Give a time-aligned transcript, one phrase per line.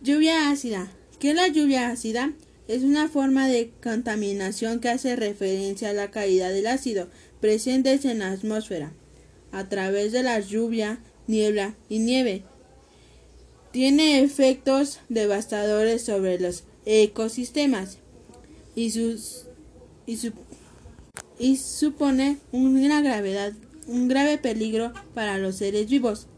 [0.00, 0.92] Lluvia ácida.
[1.18, 2.32] ¿Qué es la lluvia ácida?
[2.68, 7.08] Es una forma de contaminación que hace referencia a la caída del ácido
[7.40, 8.92] presentes en la atmósfera
[9.50, 12.44] a través de la lluvia, niebla y nieve.
[13.72, 17.98] Tiene efectos devastadores sobre los ecosistemas
[18.76, 19.46] y, sus,
[20.06, 23.52] y supone una gravedad,
[23.88, 26.28] un grave peligro para los seres vivos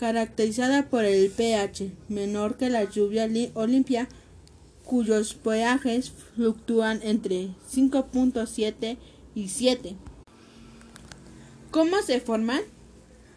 [0.00, 4.08] caracterizada por el pH menor que la lluvia olimpia,
[4.82, 8.96] cuyos pHs fluctúan entre 5.7
[9.34, 9.96] y 7.
[11.70, 12.62] ¿Cómo se forman?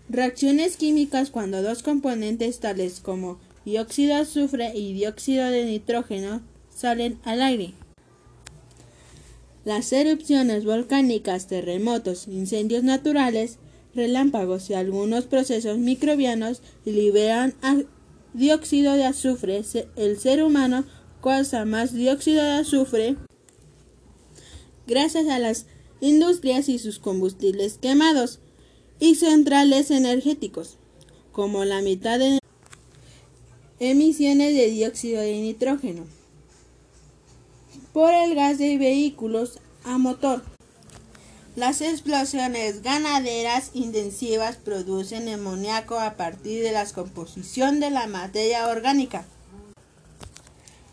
[0.07, 6.41] Reacciones químicas cuando dos componentes tales como dióxido de azufre y dióxido de nitrógeno
[6.73, 7.73] salen al aire.
[9.65, 13.59] Las erupciones volcánicas, terremotos, incendios naturales,
[13.95, 17.53] relámpagos y algunos procesos microbianos liberan
[18.33, 19.63] dióxido de azufre.
[19.95, 20.85] El ser humano
[21.21, 23.15] causa más dióxido de azufre
[24.87, 25.65] gracias a las
[26.01, 28.39] industrias y sus combustibles quemados
[28.99, 30.77] y centrales energéticos,
[31.31, 32.39] como la mitad de
[33.79, 36.05] emisiones de dióxido de nitrógeno
[37.93, 40.52] por el gas de vehículos a motor.
[41.55, 49.23] Las explosiones ganaderas intensivas producen amoníaco a partir de la composición de la materia orgánica.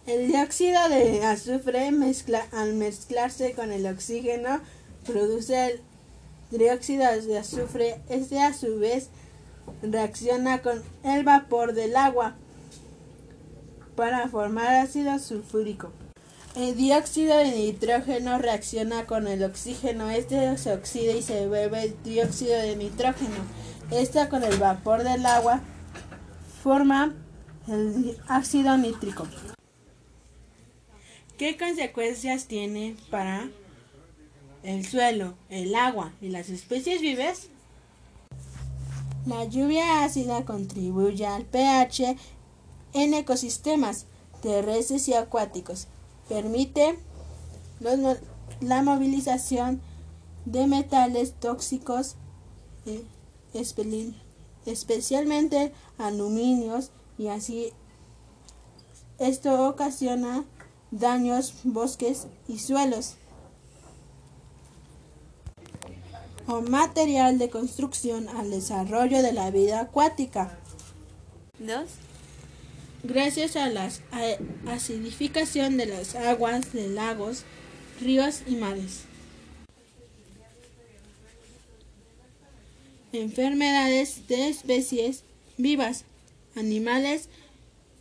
[0.06, 1.90] El dióxido de azufre
[2.52, 4.60] al mezclarse con el oxígeno
[5.06, 5.80] produce el
[6.50, 8.02] dióxido de azufre.
[8.10, 9.08] Este a su vez
[9.80, 12.36] reacciona con el vapor del agua
[13.96, 15.90] para formar ácido sulfúrico.
[16.56, 20.10] El dióxido de nitrógeno reacciona con el oxígeno.
[20.10, 23.36] Este se oxida y se vuelve dióxido de nitrógeno.
[23.92, 25.60] Esta con el vapor del agua
[26.64, 27.14] forma
[27.68, 29.28] el ácido nítrico.
[31.38, 33.48] ¿Qué consecuencias tiene para
[34.64, 37.46] el suelo, el agua y las especies vivas?
[39.24, 42.16] La lluvia ácida contribuye al pH
[42.92, 44.06] en ecosistemas
[44.42, 45.86] terrestres y acuáticos
[46.30, 46.96] permite
[48.60, 49.82] la movilización
[50.44, 52.14] de metales tóxicos,
[52.86, 53.04] eh,
[54.64, 57.72] especialmente aluminios, y así
[59.18, 60.44] esto ocasiona
[60.92, 63.16] daños bosques y suelos
[66.46, 70.58] o material de construcción al desarrollo de la vida acuática.
[71.58, 72.09] Dos
[73.02, 73.90] gracias a la
[74.68, 77.44] acidificación de las aguas de lagos,
[78.00, 79.04] ríos y mares.
[83.12, 85.24] Enfermedades de especies
[85.56, 86.04] vivas,
[86.54, 87.28] animales,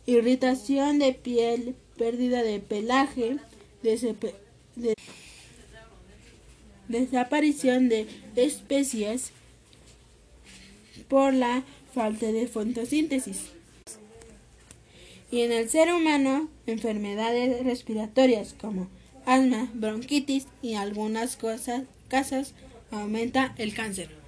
[0.06, 3.38] irritación de piel, pérdida de pelaje,
[6.88, 8.06] desaparición de
[8.36, 9.32] especies
[11.08, 13.50] por la falta de fotosíntesis
[15.30, 18.88] y en el ser humano enfermedades respiratorias como
[19.26, 22.54] asma, bronquitis y algunas cosas, casas
[22.90, 24.19] aumenta el cáncer.